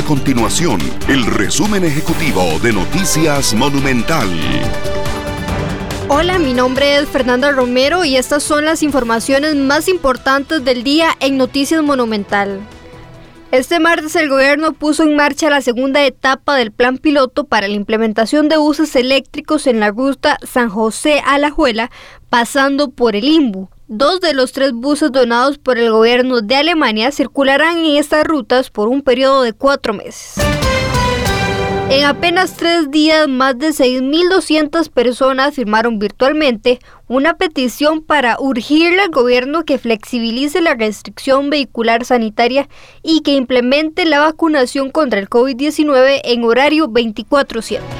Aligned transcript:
A 0.00 0.02
continuación, 0.02 0.80
el 1.08 1.26
resumen 1.26 1.84
ejecutivo 1.84 2.58
de 2.62 2.72
Noticias 2.72 3.52
Monumental. 3.52 4.30
Hola, 6.08 6.38
mi 6.38 6.54
nombre 6.54 6.96
es 6.96 7.06
Fernanda 7.06 7.52
Romero 7.52 8.06
y 8.06 8.16
estas 8.16 8.42
son 8.42 8.64
las 8.64 8.82
informaciones 8.82 9.56
más 9.56 9.88
importantes 9.88 10.64
del 10.64 10.84
día 10.84 11.10
en 11.20 11.36
Noticias 11.36 11.82
Monumental. 11.82 12.60
Este 13.50 13.78
martes 13.78 14.16
el 14.16 14.30
gobierno 14.30 14.72
puso 14.72 15.02
en 15.02 15.16
marcha 15.16 15.50
la 15.50 15.60
segunda 15.60 16.02
etapa 16.02 16.56
del 16.56 16.72
plan 16.72 16.96
piloto 16.96 17.44
para 17.44 17.68
la 17.68 17.74
implementación 17.74 18.48
de 18.48 18.56
buses 18.56 18.96
eléctricos 18.96 19.66
en 19.66 19.80
la 19.80 19.90
ruta 19.90 20.38
San 20.50 20.70
José 20.70 21.20
a 21.26 21.36
La 21.36 21.50
Juela, 21.50 21.90
pasando 22.30 22.88
por 22.88 23.16
el 23.16 23.24
Imbu. 23.28 23.68
Dos 23.92 24.20
de 24.20 24.34
los 24.34 24.52
tres 24.52 24.70
buses 24.72 25.10
donados 25.10 25.58
por 25.58 25.76
el 25.76 25.90
gobierno 25.90 26.42
de 26.42 26.54
Alemania 26.54 27.10
circularán 27.10 27.78
en 27.78 27.96
estas 27.96 28.22
rutas 28.22 28.70
por 28.70 28.86
un 28.86 29.02
periodo 29.02 29.42
de 29.42 29.52
cuatro 29.52 29.92
meses. 29.94 30.34
En 31.90 32.04
apenas 32.04 32.54
tres 32.54 32.92
días, 32.92 33.26
más 33.26 33.58
de 33.58 33.70
6.200 33.70 34.90
personas 34.90 35.56
firmaron 35.56 35.98
virtualmente 35.98 36.78
una 37.08 37.36
petición 37.36 38.00
para 38.00 38.36
urgirle 38.38 39.02
al 39.02 39.10
gobierno 39.10 39.64
que 39.64 39.76
flexibilice 39.76 40.60
la 40.60 40.74
restricción 40.74 41.50
vehicular 41.50 42.04
sanitaria 42.04 42.68
y 43.02 43.22
que 43.22 43.34
implemente 43.34 44.04
la 44.04 44.20
vacunación 44.20 44.92
contra 44.92 45.18
el 45.18 45.28
COVID-19 45.28 46.20
en 46.22 46.44
horario 46.44 46.86
24/7. 46.86 47.99